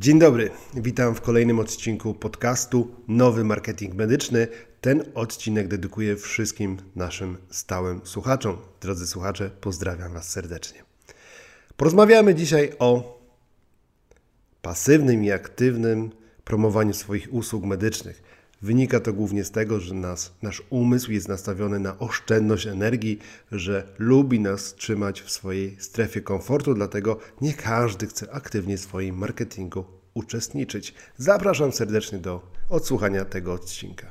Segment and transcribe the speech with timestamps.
[0.00, 4.48] Dzień dobry, witam w kolejnym odcinku podcastu Nowy Marketing Medyczny.
[4.80, 8.56] Ten odcinek dedykuję wszystkim naszym stałym słuchaczom.
[8.80, 10.84] Drodzy słuchacze, pozdrawiam Was serdecznie.
[11.76, 13.20] Porozmawiamy dzisiaj o
[14.62, 16.10] pasywnym i aktywnym
[16.44, 18.22] promowaniu swoich usług medycznych.
[18.62, 23.18] Wynika to głównie z tego, że nas, nasz umysł jest nastawiony na oszczędność energii,
[23.52, 29.16] że lubi nas trzymać w swojej strefie komfortu, dlatego nie każdy chce aktywnie w swoim
[29.16, 29.84] marketingu
[30.14, 30.94] uczestniczyć.
[31.16, 34.06] Zapraszam serdecznie do odsłuchania tego odcinka.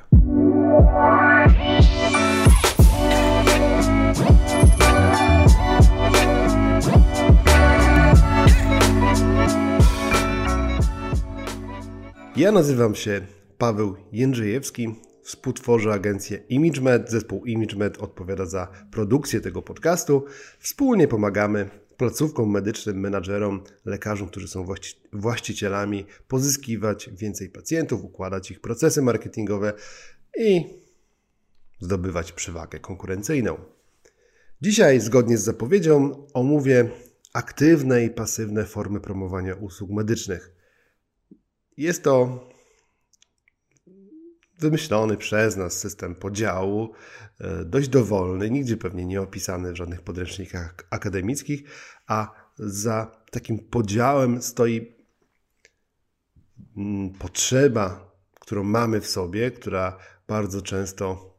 [12.36, 13.20] Ja nazywam się
[13.60, 17.10] Paweł Jędrzejewski, współtworzę agencję ImageMed.
[17.10, 20.24] Zespół ImageMed odpowiada za produkcję tego podcastu.
[20.58, 24.66] Wspólnie pomagamy placówkom medycznym, menadżerom, lekarzom, którzy są
[25.12, 29.72] właścicielami, pozyskiwać więcej pacjentów, układać ich procesy marketingowe
[30.38, 30.64] i
[31.80, 33.56] zdobywać przewagę konkurencyjną.
[34.62, 36.90] Dzisiaj, zgodnie z zapowiedzią, omówię
[37.32, 40.52] aktywne i pasywne formy promowania usług medycznych.
[41.76, 42.49] Jest to
[44.60, 46.92] wymyślony przez nas system podziału,
[47.40, 51.62] e, dość dowolny, nigdzie pewnie nie opisany w żadnych podręcznikach akademickich,
[52.06, 54.94] a za takim podziałem stoi
[56.76, 61.34] mm, potrzeba, którą mamy w sobie, która bardzo często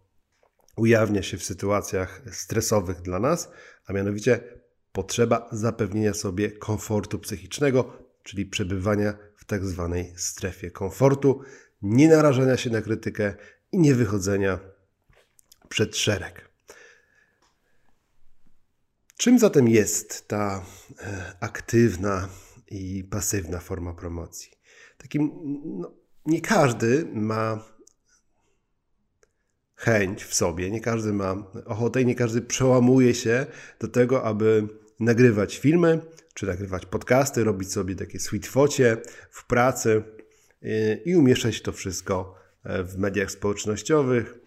[0.76, 3.52] ujawnia się w sytuacjach stresowych dla nas,
[3.86, 4.40] a mianowicie
[4.92, 11.42] potrzeba zapewnienia sobie komfortu psychicznego, czyli przebywania w tak zwanej strefie komfortu,
[11.82, 13.34] nie narażenia się na krytykę
[13.72, 14.60] i nie wychodzenia
[15.70, 16.52] przed szereg.
[19.18, 20.66] Czym zatem jest ta
[21.00, 22.30] e, aktywna
[22.68, 24.52] i pasywna forma promocji?
[24.98, 25.32] Takim,
[25.66, 25.94] no,
[26.26, 27.64] nie każdy ma
[29.76, 33.46] chęć w sobie, nie każdy ma ochotę i nie każdy przełamuje się
[33.80, 34.68] do tego, aby
[35.00, 36.02] nagrywać filmy,
[36.34, 38.98] czy nagrywać podcasty, robić sobie takie sweet focie
[39.32, 40.04] w pracy,
[41.06, 44.40] i umieszczać to wszystko e, w mediach społecznościowych.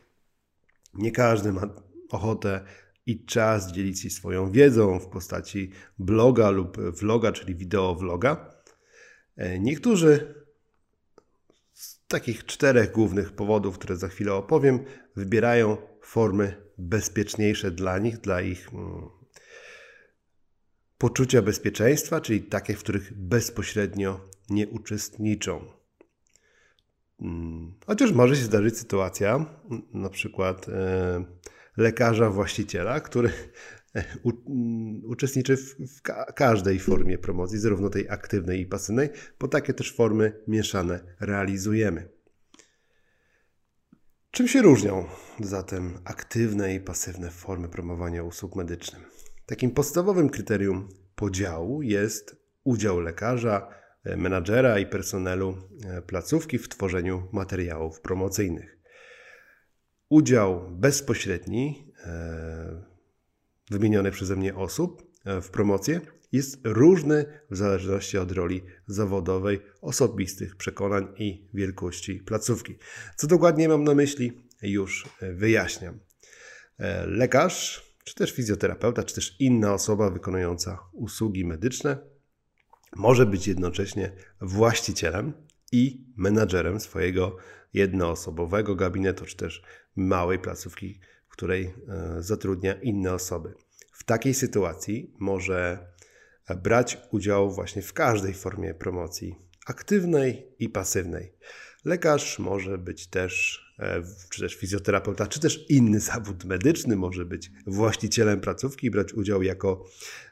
[0.94, 1.62] Nie każdy ma
[2.10, 2.64] ochotę
[3.06, 8.50] i czas dzielić się swoją wiedzą w postaci bloga lub vloga, czyli wideo vloga.
[9.36, 10.34] E, niektórzy
[11.72, 14.84] z takich czterech głównych powodów, które za chwilę opowiem,
[15.16, 19.08] wybierają formy bezpieczniejsze dla nich, dla ich mm,
[20.98, 25.83] poczucia bezpieczeństwa, czyli takie, w których bezpośrednio nie uczestniczą.
[27.24, 29.46] Mm, chociaż może się zdarzyć sytuacja,
[29.92, 31.24] na przykład e,
[31.76, 33.30] lekarza właściciela, który
[33.96, 39.08] e, u, mm, uczestniczy w, w ka każdej formie promocji, zarówno tej aktywnej i pasywnej,
[39.40, 42.08] bo takie też formy mieszane realizujemy.
[44.30, 45.04] Czym się różnią
[45.40, 49.10] zatem aktywne i pasywne formy promowania usług medycznych?
[49.46, 58.00] Takim podstawowym kryterium podziału jest udział lekarza, menadżera i personelu e, placówki w tworzeniu materiałów
[58.00, 58.78] promocyjnych.
[60.08, 62.82] Udział bezpośredni e,
[63.70, 66.00] wymienionych przeze mnie osób e, w promocję
[66.32, 72.78] jest różny w zależności od roli zawodowej, osobistych przekonań i wielkości placówki.
[73.16, 74.32] Co dokładnie mam na myśli,
[74.62, 76.00] już wyjaśniam.
[77.06, 81.98] Lekarz, czy też fizjoterapeuta, czy też inna osoba wykonująca usługi medyczne
[82.96, 85.32] może być jednocześnie właścicielem
[85.72, 87.36] i menadżerem swojego
[87.74, 89.62] jednoosobowego gabinetu, czy też
[89.96, 93.54] małej placówki, w której e, zatrudnia inne osoby.
[93.92, 95.86] W takiej sytuacji może
[96.62, 99.34] brać udział właśnie w każdej formie promocji
[99.66, 101.32] aktywnej i pasywnej.
[101.84, 107.50] Lekarz może być też, e, czy też fizjoterapeuta, czy też inny zawód medyczny, może być
[107.66, 109.84] właścicielem placówki i brać udział jako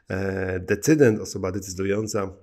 [0.07, 2.33] e, decydent, osoba decydująca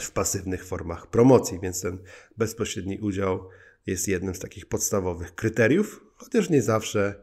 [0.00, 1.98] w pasywnych formach promocji, więc ten
[2.36, 3.48] bezpośredni udział
[3.86, 7.14] jest jednym z takich podstawowych kryteriów, chociaż nie zawsze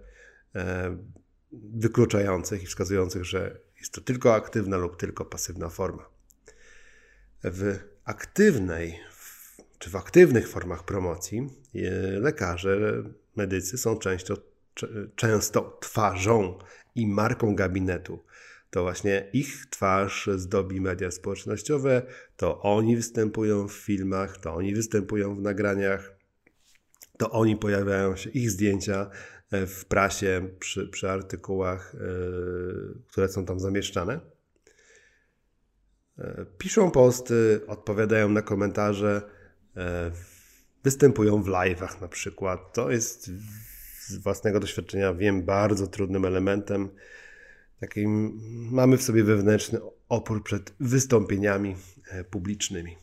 [0.55, 0.97] e,
[1.51, 6.09] wykluczających i wskazujących, że jest to tylko aktywna lub tylko pasywna forma.
[7.43, 8.99] W aktywnej
[9.79, 11.79] czy w aktywnych formach promocji e,
[12.19, 13.03] lekarze,
[13.35, 14.37] medycy są często,
[15.15, 16.59] często twarzą
[16.95, 18.19] i marką gabinetu
[18.75, 22.01] to właśnie ich twarz zdobi media społecznościowe,
[22.37, 26.15] to oni występują w filmach, to oni występują w nagraniach,
[27.17, 29.09] to oni pojawiają się, ich zdjęcia
[29.51, 34.19] e, w prasie, przy, przy artykułach, yy, które są tam zamieszczane.
[36.17, 39.21] e, piszą posty, odpowiadają na komentarze,
[39.77, 40.11] e,
[40.83, 42.73] występują w live'ach na przykład.
[42.73, 43.31] To jest
[44.07, 46.89] z własnego doświadczenia wiem bardzo trudnym elementem.
[47.79, 48.39] Takim
[48.71, 49.79] mamy w sobie wewnętrzny
[50.09, 51.75] opór przed wystąpieniami
[52.11, 52.95] e, publicznymi.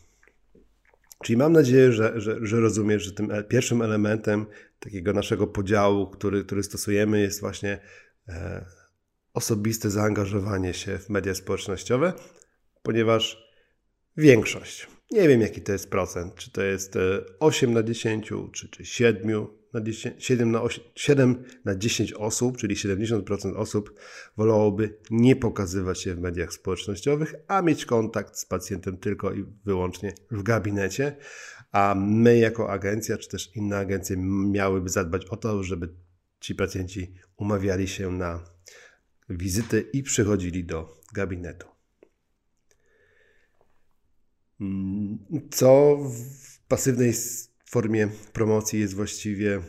[1.23, 4.45] Czyli mam nadzieję, że, że, że rozumiesz, że tym pierwszym elementem
[4.79, 7.79] takiego naszego podziału, który, który stosujemy, jest właśnie
[8.27, 8.65] e,
[9.33, 12.13] osobiste zaangażowanie się w media społecznościowe,
[12.83, 13.53] ponieważ
[14.17, 16.97] większość, nie wiem jaki to jest procent, czy to jest
[17.39, 22.13] 8 e, na 10, czy, czy 7 na 10, 7, na 8, 7 na 10
[22.13, 23.99] osób, czyli 70% osób
[24.37, 30.13] wolałoby nie pokazywać się w mediach społecznościowych, a mieć kontakt z pacjentem tylko i wyłącznie
[30.31, 31.17] w gabinecie.
[31.71, 34.15] A my, jako agencja, czy też inne agencje,
[34.51, 35.93] miałyby zadbać o to, żeby
[36.39, 38.43] ci pacjenci umawiali się na
[39.29, 41.67] wizyty i przychodzili do gabinetu.
[44.61, 45.19] Mm,
[45.51, 47.13] co w pasywnej
[47.73, 49.61] formie promocji jest właściwie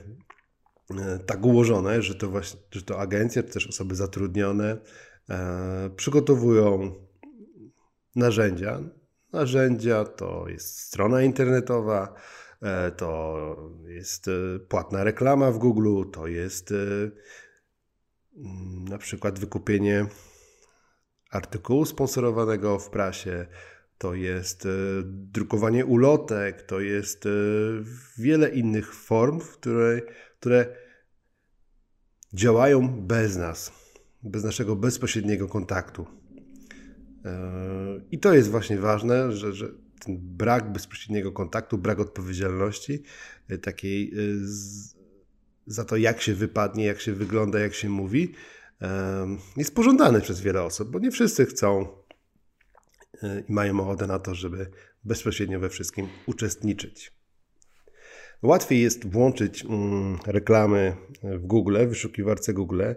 [0.91, 4.77] e, tak ułożone, że to, właśnie, że to agencje, czy też osoby zatrudnione
[5.31, 6.95] e, przygotowują
[8.17, 8.81] narzędzia.
[9.33, 12.15] Narzędzia to jest strona internetowa,
[12.63, 14.31] e, to jest
[14.69, 16.75] płatna reklama w Google, to jest
[18.89, 20.07] na przykład wykupienie
[21.31, 23.47] artykułu sponsorowanego w prasie,
[23.99, 24.69] to jest e,
[25.05, 27.31] drukowanie ulotek, to jest e,
[28.19, 30.01] wiele innych form, które,
[30.41, 30.67] które
[32.33, 33.73] działają bez nas,
[34.23, 36.07] bez naszego bezpośredniego kontaktu.
[37.25, 39.69] E, I to jest właśnie ważne, że, że
[40.05, 43.03] ten brak bezpośredniego kontaktu, brak odpowiedzialności
[43.63, 44.13] takiej
[45.67, 48.35] za to, jak się wypadnie, jak się wygląda, jak się mówi,
[49.57, 51.87] jest pożądany przez wiele osób, bo nie wszyscy chcą
[53.49, 54.67] i mają ochotę na to, żeby
[55.05, 57.13] bezpośrednio we wszystkim uczestniczyć.
[58.43, 62.95] Łatwiej jest włączyć mm, reklamy w Google, w wyszukiwarce Google e,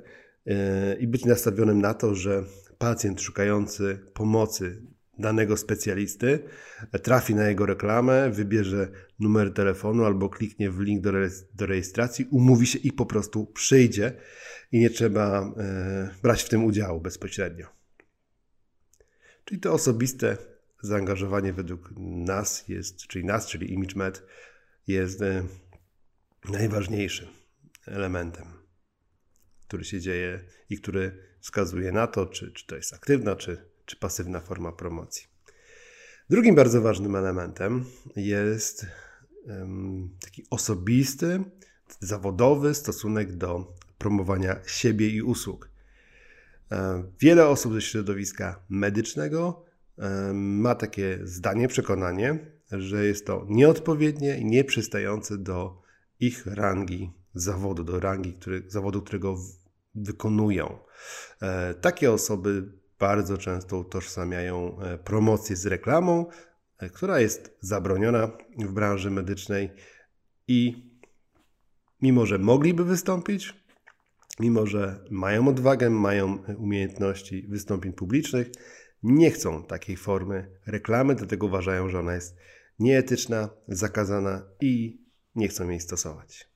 [0.99, 2.43] i być nastawionym na to, że
[2.77, 4.81] pacjent szukający pomocy
[5.19, 6.39] danego specjalisty
[7.03, 8.87] trafi na jego reklamę, wybierze
[9.19, 11.11] numer telefonu albo kliknie w link do,
[11.53, 14.13] do rejestracji, umówi się i po prostu przyjdzie
[14.71, 17.76] i nie trzeba e, brać w tym udziału bezpośrednio.
[19.47, 20.37] Czyli to osobiste
[20.81, 24.23] zaangażowanie według nas jest, czyli nas, czyli ImageMed,
[24.87, 25.43] jest e,
[26.49, 27.27] najważniejszym
[27.85, 28.45] elementem,
[29.67, 30.39] który się dzieje
[30.69, 35.27] i który wskazuje na to, czy, czy to jest aktywna, czy, czy pasywna forma promocji.
[36.29, 37.85] Drugim bardzo ważnym elementem
[38.15, 38.85] jest
[40.21, 41.43] taki osobisty,
[41.99, 45.76] zawodowy stosunek do promowania siebie i usług.
[46.71, 49.65] E, wiele osób ze środowiska medycznego
[49.97, 55.81] e, ma takie zdanie, przekonanie, że jest to nieodpowiednie i nieprzystające do
[56.19, 59.37] ich rangi zawodu, do rangi który, zawodu, którego
[59.95, 60.79] wykonują.
[61.41, 66.25] E, takie osoby bardzo często utożsamiają promocję z reklamą,
[66.93, 69.69] która jest zabroniona w branży medycznej
[70.47, 70.87] i
[72.01, 73.66] mimo, że mogliby wystąpić,
[74.39, 78.47] mimo że mają odwagę, mają umiejętności wystąpień publicznych,
[79.03, 82.35] nie chcą takiej formy reklamy, dlatego uważają, że ona jest
[82.79, 85.01] nieetyczna, zakazana i
[85.35, 86.49] nie chcą jej stosować.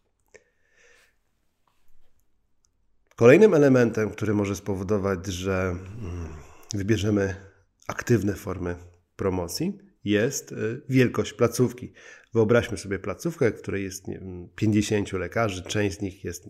[3.15, 6.34] Kolejnym elementem, który może spowodować, że mm,
[6.74, 7.36] wybierzemy
[7.88, 8.75] aktywne formy
[9.15, 11.93] promocji, jest y, wielkość placówki.
[12.34, 14.22] Wyobraźmy sobie placówkę, w której jest nie
[14.55, 16.50] 50 lekarzy, część z nich jest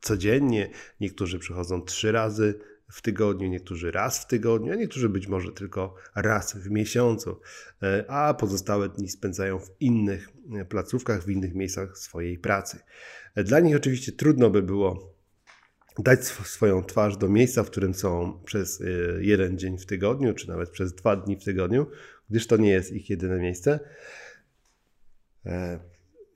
[0.00, 2.60] codziennie, niektórzy przychodzą trzy razy
[2.90, 7.40] w tygodniu, niektórzy raz w tygodniu, a niektórzy być może tylko raz w miesiącu,
[7.82, 10.28] e, a pozostałe dni spędzają w innych
[10.60, 12.78] e, placówkach, w innych miejscach swojej pracy.
[13.36, 15.16] Dla nich oczywiście trudno by było
[15.98, 18.82] dać swoją twarz do miejsca, w którym są przez
[19.20, 21.86] jeden dzień w tygodniu, czy nawet przez dwa dni w tygodniu,
[22.30, 23.80] gdyż to nie jest ich jedyne miejsce.
[25.46, 25.78] E,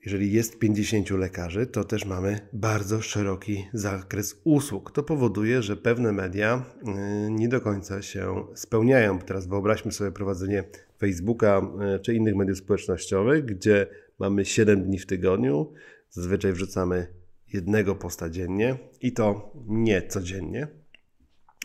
[0.05, 4.91] jeżeli jest 50 lekarzy, to też mamy bardzo szeroki zakres usług.
[4.91, 9.19] To powoduje, że pewne media e, nie do końca się spełniają.
[9.19, 10.63] Teraz wyobraźmy sobie prowadzenie
[10.99, 13.87] Facebooka e, czy innych mediów społecznościowych, gdzie
[14.19, 15.73] mamy 7 dni w tygodniu.
[16.09, 17.07] Zazwyczaj wrzucamy
[17.53, 20.67] jednego posta dziennie i to nie codziennie,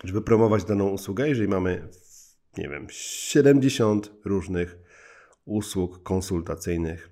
[0.04, 1.28] żeby promować daną usługę.
[1.28, 1.88] Jeżeli mamy,
[2.58, 4.76] nie wiem, 70 różnych
[5.44, 7.10] usług konsultacyjnych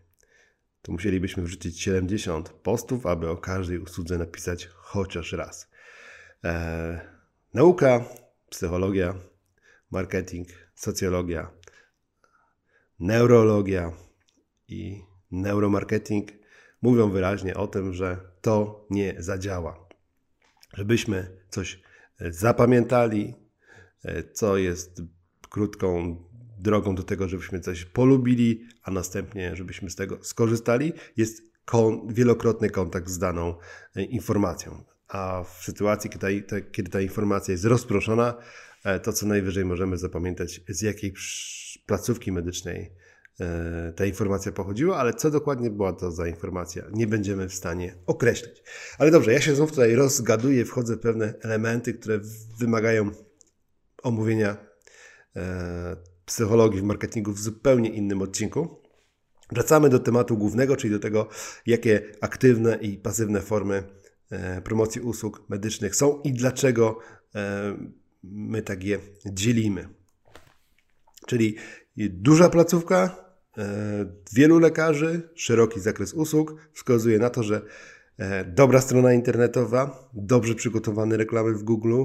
[0.83, 5.71] to musielibyśmy wrzucić 70 postów, aby o każdej usłudze napisać chociaż raz.
[6.43, 6.99] Eee,
[7.55, 8.05] nauka,
[8.51, 9.15] psychologia,
[9.91, 11.51] marketing, socjologia
[13.01, 13.93] neurologia
[14.69, 16.31] i neuromarketing
[16.83, 19.89] mówią wyraźnie o tym, że to nie zadziała.
[20.75, 21.83] Żebyśmy coś
[22.21, 23.35] zapamiętali,
[24.33, 25.03] co jest
[25.55, 26.17] krótką
[26.59, 32.71] drogą do tego, żebyśmy coś polubili, a następnie, żebyśmy z tego skorzystali, jest kon wielokrotny
[32.71, 33.55] kontakt z daną
[33.97, 34.85] informacją.
[35.09, 38.35] A w sytuacji, kiedy ta, kiedy ta informacja jest rozproszona,
[38.85, 41.15] e, to co najwyżej możemy zapamiętać, z jakiej
[41.87, 42.93] placówki medycznej
[43.41, 47.95] e, ta informacja pochodziła, ale co dokładnie była to za informacja, nie będziemy w stanie
[48.07, 48.63] określić.
[48.99, 52.21] Ale dobrze, ja się znów tutaj rozgaduję, wchodzę w pewne elementy, które
[52.59, 53.11] wymagają
[54.03, 54.74] omówienia e,
[56.25, 58.83] psychologii w marketingu w zupełnie innym odcinku.
[59.53, 61.29] Wracamy do tematu głównego, czyli do tego,
[61.67, 63.83] jakie aktywne i pasywne formy
[64.31, 66.99] E, promocji usług medycznych są i dlaczego
[67.35, 67.77] e,
[68.23, 69.89] my tak je dzielimy.
[71.27, 71.57] Czyli
[71.97, 73.17] duża placówka,
[73.59, 77.63] e, wielu lekarzy, szeroki zakres usług wskazuje na to, że
[78.47, 82.05] dobra strona internetowa, dobrze przygotowane reklamy w Google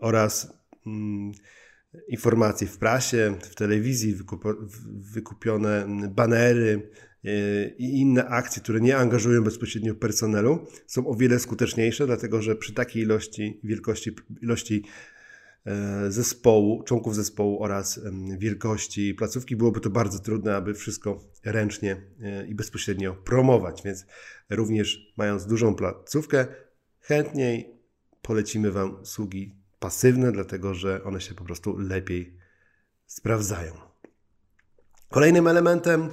[0.00, 0.52] oraz
[0.86, 1.32] mm,
[2.08, 4.16] informacje w prasie, w telewizji,
[5.14, 6.90] wykupione banery,
[7.78, 12.74] i inne akcje, które nie angażują bezpośrednio personelu, są o wiele skuteczniejsze, dlatego że przy
[12.74, 14.10] takiej ilości, wielkości,
[14.42, 14.84] ilości
[15.64, 18.00] e, zespołu, członków zespołu oraz
[18.38, 23.82] wielkości placówki byłoby to bardzo trudne, aby wszystko ręcznie e, i bezpośrednio promować.
[23.84, 24.06] Więc
[24.50, 26.46] również mając dużą placówkę,
[27.00, 27.80] chętniej
[28.22, 32.38] polecimy Wam usługi pasywne, dlatego że one się po prostu lepiej
[33.06, 33.72] sprawdzają.
[35.08, 36.10] Kolejnym elementem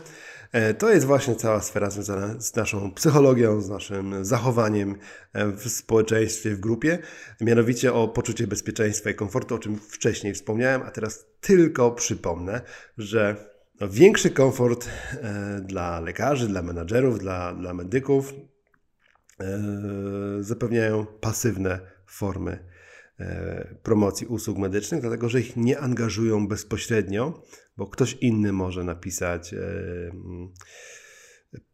[0.54, 4.96] E, to jest właśnie cała sfera związana z naszą psychologią, z naszym zachowaniem
[5.34, 7.00] e, w społeczeństwie, w grupie,
[7.42, 12.62] mianowicie o poczucie bezpieczeństwa i komfortu, o czym wcześniej wspomniałem, a teraz tylko przypomnę,
[12.98, 13.36] że
[13.82, 14.90] no, większy komfort
[15.22, 18.34] e, dla lekarzy, dla menadżerów, dla, dla medyków
[20.40, 22.73] zapewniają pasywne formy
[23.84, 27.44] promocji usług medycznych, dlatego że ich nie angażują bezpośrednio
[27.78, 29.60] bo ktoś inny może napisać e,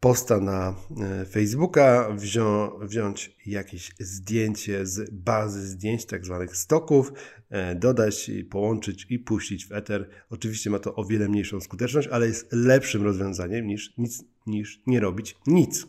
[0.00, 7.12] posta na e, Facebooka, wzią, wziąć jakieś zdjęcie z bazy zdjęć, tak zwanych stoków,
[7.50, 10.10] e, dodać, połączyć i puścić w eter.
[10.30, 15.00] Oczywiście ma to o wiele mniejszą skuteczność, ale jest lepszym rozwiązaniem niż, nic, niż nie
[15.00, 15.86] robić nic.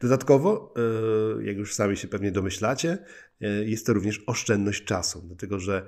[0.00, 0.74] Dodatkowo,
[1.42, 2.98] jak już sami się pewnie domyślacie,
[3.64, 5.86] jest to również oszczędność czasu, dlatego że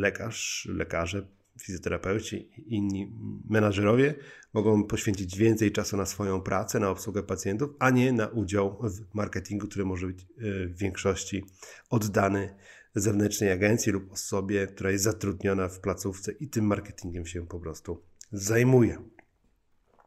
[0.00, 1.26] lekarz, lekarze
[1.60, 3.12] fizjoterapeuci i inni
[3.48, 4.14] menadżerowie
[4.54, 9.14] mogą poświęcić więcej czasu na swoją pracę, na obsługę pacjentów, a nie na udział w
[9.14, 10.26] marketingu, który może być e,
[10.66, 11.44] w większości
[11.90, 12.54] oddany
[12.94, 18.02] zewnętrznej agencji lub osobie, która jest zatrudniona w placówce i tym marketingiem się po prostu
[18.32, 18.98] zajmuje.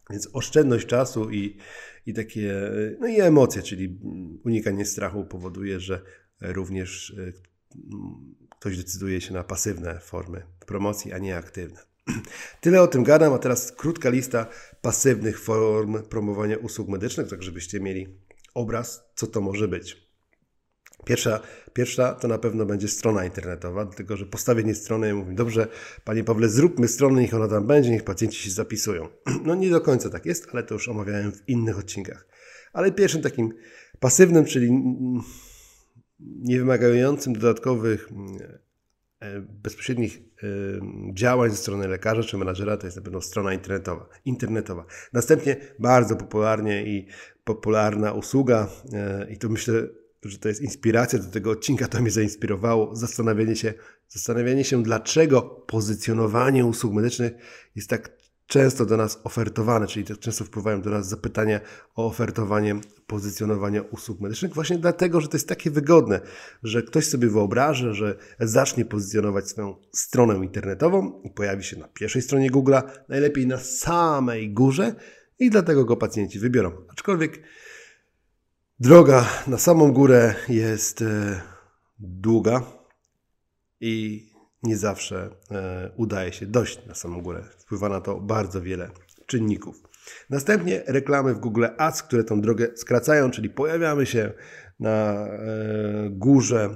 [0.10, 1.58] Więc oszczędność czasu i,
[2.06, 2.54] i takie,
[3.00, 4.00] no i emocje, czyli
[4.44, 6.02] unikanie strachu powoduje, że
[6.42, 7.34] również e,
[8.60, 11.80] ktoś decyduje się na pasywne formy promocji, a nie aktywne.
[12.62, 14.48] Tyle o tym gadam, a teraz krótka lista
[14.82, 18.08] pasywnych form promowania usług medycznych, tak żebyście mieli
[18.54, 20.05] obraz, co to może być.
[21.06, 21.40] Pierwsza,
[21.74, 25.68] pierwsza to na pewno będzie strona internetowa, dlatego że postawienie strony, ja mówię, dobrze,
[26.04, 29.08] Panie Pawle, zróbmy stronę, niech ona tam będzie, niech pacjenci się zapisują.
[29.46, 32.28] No nie do końca tak jest, ale to już omawiałem w innych odcinkach.
[32.74, 33.54] Ale pierwszym takim
[34.00, 34.72] pasywnym, czyli
[36.20, 38.10] nie wymagającym dodatkowych
[39.22, 40.48] e, bezpośrednich e,
[41.14, 44.10] działań ze strony lekarza czy menadżera, to jest na pewno strona internetowa.
[44.26, 44.86] internetowa.
[45.14, 47.08] Następnie bardzo popularnie i
[47.44, 49.74] popularna usługa e, i to myślę,
[50.30, 53.74] że to jest inspiracja do tego odcinka, to mnie zainspirowało, zastanawianie się,
[54.08, 57.34] zastanawianie się dlaczego pozycjonowanie usług medycznych
[57.76, 61.60] jest tak często do nas ofertowane, czyli tak często wpływają do nas zapytania
[61.96, 62.76] o ofertowanie
[63.08, 66.22] pozycjonowania usług medycznych, właśnie dlatego, że to jest takie wygodne,
[66.64, 72.22] że ktoś sobie wyobraża, że zacznie pozycjonować swoją stronę internetową i pojawi się na pierwszej
[72.22, 74.96] stronie Google'a, najlepiej na samej górze
[75.40, 76.72] i dlatego go pacjenci wybiorą.
[76.90, 77.42] Aczkolwiek
[78.80, 81.42] droga na samą górę jest e,
[82.00, 82.62] długa
[83.82, 84.26] i
[84.64, 87.44] nie zawsze e, udaje się dojść na samą górę.
[87.58, 88.90] Wpływa na to bardzo wiele
[89.26, 89.82] czynników.
[90.30, 94.34] Następnie reklamy w Google Ads, które tą drogę skracają, czyli pojawiamy się
[94.80, 96.70] na e, górze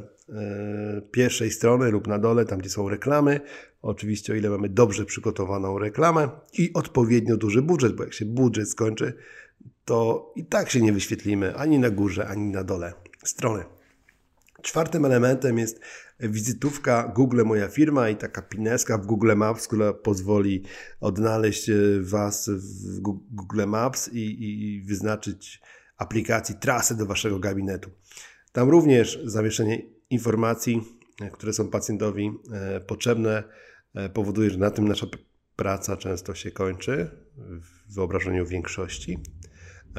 [1.11, 3.41] pierwszej strony lub na dole, tam gdzie są reklamy.
[3.81, 8.69] Oczywiście, o ile mamy dobrze przygotowaną reklamę i odpowiednio duży budżet, bo jak się budżet
[8.69, 9.13] skończy,
[9.89, 12.93] to i tak się nie wyświetlimy ani na górze, ani na dole
[13.24, 13.63] strony.
[14.62, 15.79] Czwartym elementem jest
[16.19, 20.63] wizytówka Google Moja Firma i taka pineska w Google Maps, która pozwoli
[21.00, 23.00] odnaleźć Was w
[23.31, 25.62] Google Maps i, i wyznaczyć
[25.98, 27.89] aplikacji trasę do Waszego gabinetu.
[28.51, 30.81] Tam również zawieszenie informacji,
[31.34, 33.43] które są pacjentowi e, potrzebne,
[33.96, 35.08] e, powoduje, że na tym nasza
[35.55, 39.17] praca często się kończy w wyobrażeniu większości.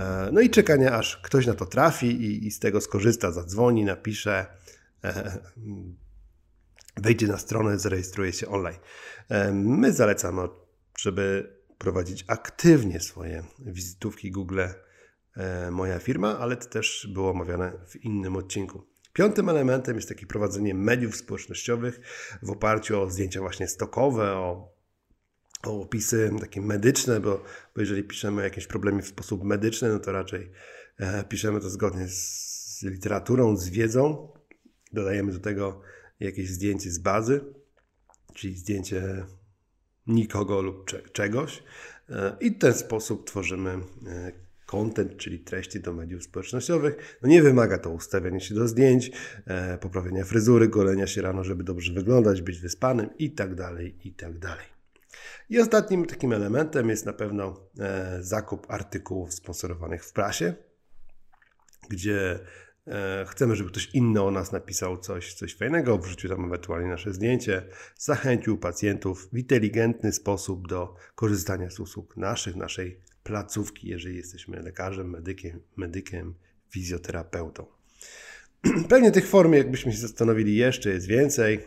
[0.00, 3.84] E, no i czekanie, aż ktoś na to trafi i, i z tego skorzysta, zadzwoni,
[3.84, 4.46] napisze,
[6.96, 8.78] wejdzie na stronę, zarejestruje się online.
[9.52, 10.42] My zalecamy,
[10.98, 14.60] żeby prowadzić aktywnie swoje wizytówki Google
[15.70, 18.86] Moja Firma, ale to też było omawiane w innym odcinku.
[19.12, 22.00] Piątym elementem jest takie prowadzenie mediów społecznościowych
[22.42, 24.72] w oparciu o zdjęcia właśnie stokowe, o
[25.62, 30.12] opisy takie medyczne, bo, bo jeżeli piszemy o jakimś problemie w sposób medyczny, no to
[30.12, 30.50] raczej
[30.98, 34.32] e, piszemy to zgodnie z literaturą, z wiedzą.
[34.92, 35.80] Dodajemy do tego
[36.20, 37.40] jakieś zdjęcie z bazy,
[38.34, 39.26] czyli zdjęcie
[40.06, 41.62] nikogo lub cze czegoś
[42.08, 44.32] e, i w ten sposób tworzymy e,
[44.66, 47.18] content, czyli treści do mediów społecznościowych.
[47.22, 49.10] No nie wymaga to ustawiania się do zdjęć,
[49.46, 54.12] e, poprawienia fryzury, golenia się rano, żeby dobrze wyglądać, być wyspanym i tak dalej, i
[54.12, 54.79] tak dalej.
[55.50, 60.54] I ostatnim takim elementem jest na pewno e, zakup artykułów sponsorowanych w prasie,
[61.88, 62.38] gdzie
[62.86, 67.12] e, chcemy, żeby ktoś inny o nas napisał coś, coś fajnego, wrzucił tam ewentualnie nasze
[67.12, 67.62] zdjęcie,
[67.98, 75.10] zachęcił pacjentów w inteligentny sposób do korzystania z usług naszych, naszej placówki, jeżeli jesteśmy lekarzem,
[75.10, 76.34] medykiem, medykiem
[76.70, 77.66] fizjoterapeutą.
[78.88, 81.60] Pewnie tych form, jakbyśmy się zastanowili, jeszcze jest więcej,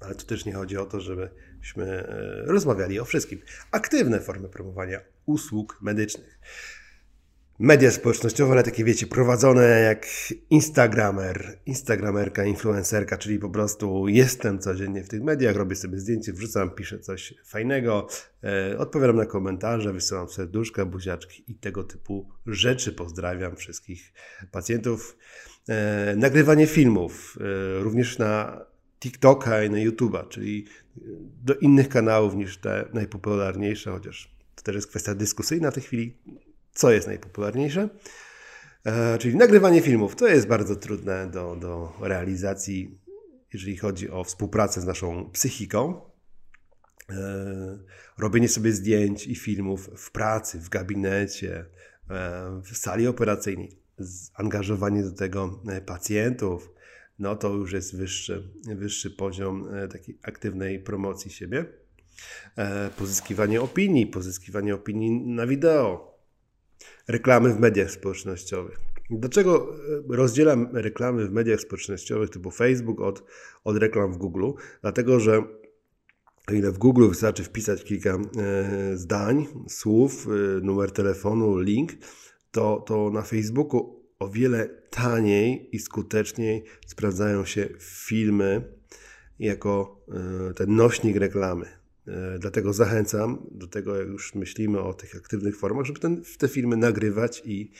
[0.00, 2.06] ale tu też nie chodzi o to, żebyśmy e,
[2.46, 3.38] rozmawiali o wszystkim.
[3.70, 6.40] Aktywne formy promowania usług medycznych
[7.60, 10.06] media społecznościowe, ale takie wiecie, prowadzone jak
[10.50, 16.70] Instagramer, Instagramerka, influencerka, czyli po prostu jestem codziennie w tych mediach, robię sobie zdjęcie, wrzucam,
[16.70, 18.08] piszę coś fajnego,
[18.44, 22.92] e, odpowiadam na komentarze, wysyłam serduszka, buziaczki i tego typu rzeczy.
[22.92, 24.12] Pozdrawiam wszystkich
[24.50, 25.16] pacjentów.
[25.68, 28.60] E, nagrywanie filmów, e, również na
[29.00, 30.66] TikToka i na YouTube'a, czyli
[31.44, 36.18] do innych kanałów niż te najpopularniejsze, chociaż to też jest kwestia dyskusyjna w tej chwili
[36.72, 37.88] co jest najpopularniejsze.
[38.84, 40.16] E, czyli nagrywanie filmów.
[40.16, 42.98] To jest bardzo trudne do, do realizacji,
[43.52, 46.00] jeżeli chodzi o współpracę z naszą psychiką.
[47.10, 47.78] E,
[48.18, 51.64] robienie sobie zdjęć i filmów w pracy, w gabinecie,
[52.10, 53.80] e, w sali operacyjnej,
[54.34, 56.70] angażowanie do tego pacjentów,
[57.20, 61.64] no to już jest wyższy, wyższy poziom takiej aktywnej promocji siebie.
[62.96, 66.18] Pozyskiwanie opinii, pozyskiwanie opinii na wideo,
[67.08, 68.78] reklamy w mediach społecznościowych.
[69.10, 69.74] Dlaczego
[70.12, 73.24] e, rozdzielam reklamy w mediach społecznościowych typu Facebook od,
[73.64, 74.50] od reklam w Google?
[74.82, 75.38] Dlatego, że
[76.48, 81.92] o ile w Google wystarczy wpisać kilka e, zdań, słów, e, numer telefonu, link,
[82.50, 88.62] to, to na Facebooku o wiele taniej i skuteczniej sprawdzają się filmy
[89.38, 90.04] jako
[90.50, 91.66] e, ten nośnik reklamy.
[92.06, 96.48] E, dlatego zachęcam do tego, jak już myślimy o tych aktywnych formach, żeby ten, te
[96.48, 97.70] filmy nagrywać i,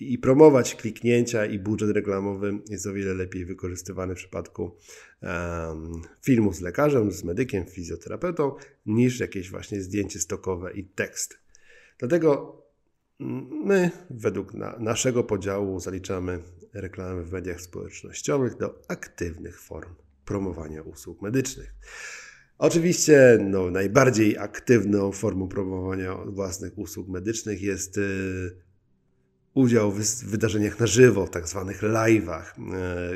[0.00, 4.76] i promować kliknięcia i budżet reklamowy jest o wiele lepiej wykorzystywany w przypadku
[5.22, 8.54] um, filmu z lekarzem, z medykiem, fizjoterapeutą,
[8.86, 11.38] niż jakieś właśnie zdjęcie stokowe i tekst.
[11.98, 12.62] Dlatego
[13.18, 16.42] my według na, naszego podziału zaliczamy
[16.74, 21.74] reklamy w mediach społecznościowych do aktywnych form promowania usług medycznych.
[22.58, 28.62] Oczywiście no, najbardziej aktywną formą promowania własnych usług medycznych jest y,
[29.54, 32.44] udział w wydarzeniach na żywo, tak zwanych live'ach.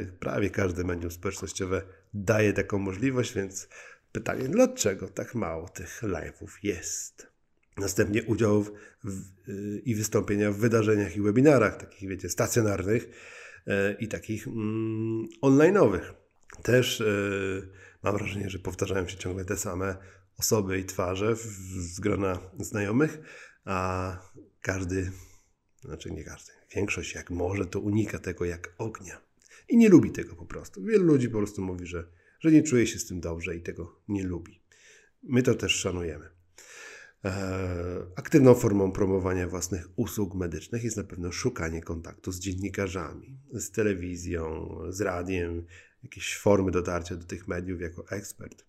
[0.02, 1.82] Y, prawie każde medium społecznościowe
[2.14, 3.68] daje taką możliwość, więc
[4.12, 7.29] pytanie, dlaczego tak mało tych live'ów jest?
[7.80, 8.72] Następnie udział w,
[9.04, 13.08] w, y, i wystąpienia w wydarzeniach i webinarach, takich wiecie, stacjonarnych
[13.98, 16.14] i takich mm, online'owych.
[16.62, 17.02] Też
[18.02, 19.96] Mam wrażenie, że powtarzają się ciągle te same
[20.36, 21.36] osoby i twarze
[21.76, 23.18] z grona znajomych,
[23.64, 24.18] a
[24.60, 25.12] każdy,
[25.80, 29.20] znaczy nie każdy, większość jak może, to unika tego jak ognia.
[29.68, 30.82] I nie lubi tego po prostu.
[30.82, 32.08] Wielu ludzi po prostu mówi, że,
[32.40, 34.62] że nie czuje się z tym dobrze i tego nie lubi.
[35.22, 36.30] My to też szanujemy.
[37.24, 43.70] E, aktywną formą promowania własnych usług medycznych jest na pewno szukanie kontaktu z dziennikarzami, z
[43.70, 45.66] telewizją, z radiem,
[46.02, 48.64] jakieś formy dotarcia do tych mediów jako ekspert.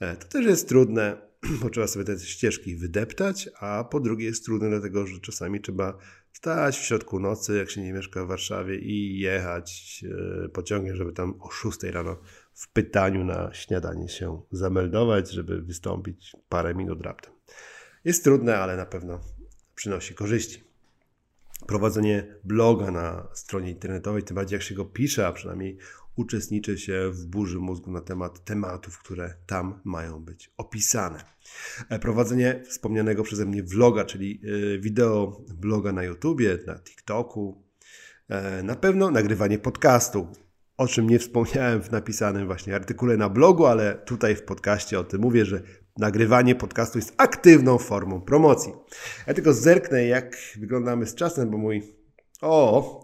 [0.00, 1.16] E, to też jest trudne,
[1.62, 5.98] bo trzeba sobie te ścieżki wydeptać, a po drugie jest trudne dlatego, że czasami trzeba
[6.32, 10.04] stać w środku nocy, jak się nie mieszka w Warszawie i jechać
[10.44, 12.16] e, pociągiem, żeby tam o 6 rano
[12.54, 17.41] w pytaniu na śniadanie się zameldować, żeby wystąpić parę minut raptem.
[18.04, 19.20] Jest trudne, ale na pewno
[19.74, 20.64] przynosi korzyści.
[21.66, 25.78] Prowadzenie bloga na stronie internetowej, tym bardziej jak się go pisze, a przynajmniej
[26.16, 31.24] uczestniczy się w burzy mózgu na temat tematów, które tam mają być opisane.
[31.88, 34.40] E, prowadzenie wspomnianego przeze mnie vloga, czyli
[34.74, 37.64] e, wideo bloga na YouTubie, na TikToku,
[38.28, 40.28] e, na pewno nagrywanie podcastu,
[40.76, 45.04] o czym nie wspomniałem w napisanym właśnie artykule na blogu, ale tutaj w podcaście o
[45.04, 45.62] tym mówię, że
[45.98, 48.72] nagrywanie podcastu jest aktywną formą promocji.
[49.26, 51.96] Ja tylko zerknę, jak wyglądamy z czasem, bo mój.
[52.40, 53.02] O!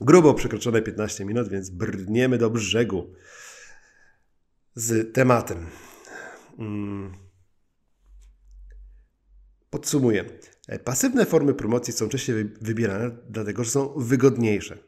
[0.00, 3.14] Grubo przekroczone 15 minut, więc brniemy do brzegu
[4.74, 5.66] z tematem.
[6.58, 7.14] Mm.
[9.70, 10.24] Podsumuję.
[10.84, 14.78] Pasywne formy promocji są częściej wybierane, dlatego że są wygodniejsze.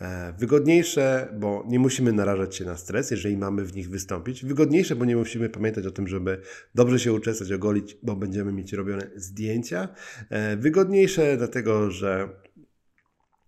[0.00, 4.44] E, wygodniejsze, bo nie musimy narażać się na stres, jeżeli mamy w nich wystąpić.
[4.44, 6.40] Wygodniejsze, bo nie musimy pamiętać o tym, żeby
[6.74, 9.88] dobrze się uczesać, ogolić, bo będziemy mieć robione zdjęcia.
[10.30, 12.28] E, wygodniejsze, dlatego że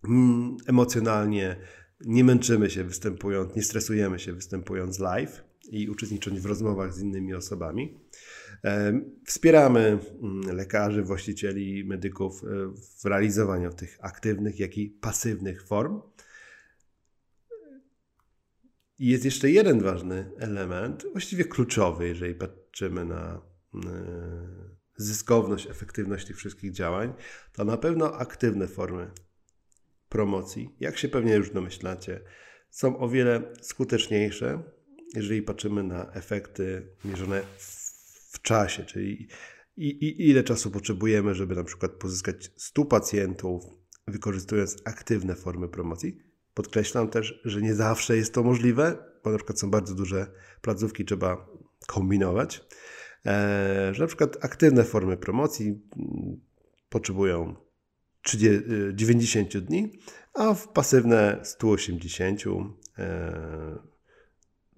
[0.05, 1.57] mm, emocjonalnie
[2.01, 7.35] nie męczymy się występując, nie stresujemy się występując live i uczestnicząc w rozmowach z innymi
[7.35, 7.99] osobami.
[8.65, 12.43] E, wspieramy mm, lekarzy, właścicieli, medyków
[13.03, 16.01] w realizowaniu tych aktywnych, jak i pasywnych form.
[18.99, 23.43] I jest jeszcze jeden ważny element, właściwie kluczowy, jeżeli patrzymy na
[23.75, 23.81] e,
[24.97, 27.13] zyskowność, efektywność tych wszystkich działań,
[27.53, 29.11] to na pewno aktywne formy
[30.09, 32.21] promocji, jak się pewnie już domyślacie,
[32.71, 34.63] są o wiele skuteczniejsze,
[35.15, 37.43] jeżeli patrzymy na efekty mierzone
[38.31, 39.29] w czasie, czyli
[39.77, 43.65] i, i, ile czasu potrzebujemy, żeby na przykład pozyskać 100 pacjentów,
[44.07, 46.28] wykorzystując aktywne formy promocji,
[46.59, 50.27] Podkreślam też, że nie zawsze jest to możliwe, bo na przykład są bardzo duże
[50.61, 51.47] placówki, trzeba
[51.87, 52.64] kombinować,
[53.27, 56.40] e, że na przykład aktywne formy promocji mm,
[56.88, 57.57] potrzebują
[58.92, 59.99] 90 y, dni,
[60.35, 62.42] a w pasywne 180,
[62.99, 63.79] e,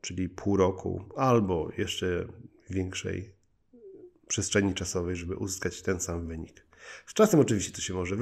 [0.00, 2.26] czyli pół roku, albo jeszcze
[2.70, 3.34] większej
[4.28, 6.66] przestrzeni czasowej, żeby uzyskać ten sam wynik.
[7.06, 8.16] Z czasem oczywiście to się może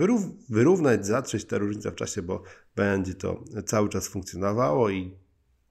[0.48, 2.42] wyrównać, zatrzeć ta różnica w czasie, bo
[2.76, 5.18] będzie to cały czas funkcjonowało i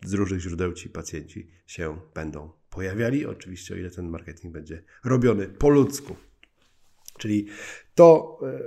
[0.06, 3.26] z różnych źródeł ci pacjenci się będą pojawiali.
[3.26, 6.16] Oczywiście, o ile ten marketing będzie robiony po ludzku.
[7.18, 7.48] Czyli
[7.96, 8.60] to, e,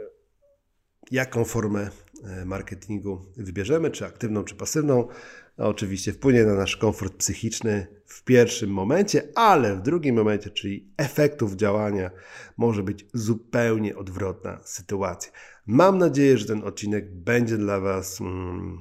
[1.11, 1.91] jaką formę
[2.25, 5.09] e, marketingu wybierzemy, czy aktywną, czy pasywną,
[5.57, 11.55] oczywiście wpłynie na nasz komfort psychiczny w pierwszym momencie, ale w drugim momencie, czyli efektów
[11.55, 12.11] działania,
[12.57, 15.33] może być zupełnie odwrotna sytuacja.
[15.67, 18.81] Mam nadzieję, że ten odcinek będzie dla Was mm,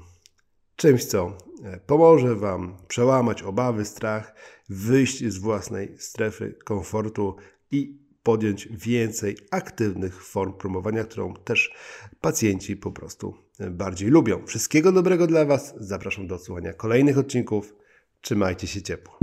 [0.76, 4.36] czymś, co e, pomoże Wam przełamać obawy, strach,
[4.70, 7.36] wyjść z własnej strefy komfortu
[7.72, 11.74] i podjąć więcej aktywnych form promowania, którą też
[12.22, 13.34] pacjenci po prostu
[13.72, 14.46] bardziej lubią.
[14.46, 15.74] Wszystkiego dobrego dla Was.
[15.78, 17.76] Zapraszam do odsłuchania kolejnych odcinków.
[18.22, 19.20] Trzymajcie się ciepło.